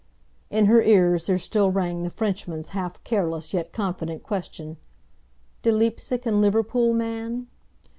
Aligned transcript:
In 0.49 0.65
her 0.65 0.81
ears 0.81 1.27
there 1.27 1.37
still 1.37 1.69
rang 1.69 2.01
the 2.01 2.09
Frenchman's 2.09 2.69
half 2.69 3.03
careless 3.03 3.53
yet 3.53 3.71
confident 3.71 4.23
question, 4.23 4.77
"De 5.61 5.71
Leipsic 5.71 6.25
and 6.25 6.41
Liverpool 6.41 6.91
man?" 6.91 7.45